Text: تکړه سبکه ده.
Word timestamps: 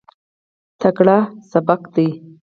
تکړه 0.79 1.17
سبکه 1.51 1.89
ده. 1.93 2.05